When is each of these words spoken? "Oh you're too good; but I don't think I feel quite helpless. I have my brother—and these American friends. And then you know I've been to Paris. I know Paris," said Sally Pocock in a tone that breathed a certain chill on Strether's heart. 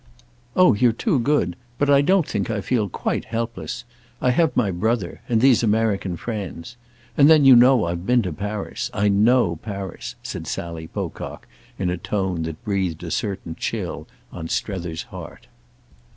"Oh 0.55 0.73
you're 0.73 0.93
too 0.93 1.19
good; 1.19 1.55
but 1.77 1.87
I 1.87 2.01
don't 2.01 2.27
think 2.27 2.49
I 2.49 2.59
feel 2.61 2.89
quite 2.89 3.25
helpless. 3.25 3.83
I 4.19 4.31
have 4.31 4.57
my 4.57 4.71
brother—and 4.71 5.41
these 5.41 5.61
American 5.61 6.17
friends. 6.17 6.75
And 7.15 7.29
then 7.29 7.45
you 7.45 7.55
know 7.55 7.85
I've 7.85 8.03
been 8.03 8.23
to 8.23 8.33
Paris. 8.33 8.89
I 8.95 9.09
know 9.09 9.57
Paris," 9.61 10.15
said 10.23 10.47
Sally 10.47 10.87
Pocock 10.87 11.47
in 11.77 11.91
a 11.91 11.97
tone 11.97 12.41
that 12.49 12.65
breathed 12.65 13.03
a 13.03 13.11
certain 13.11 13.53
chill 13.55 14.07
on 14.31 14.47
Strether's 14.49 15.03
heart. 15.03 15.45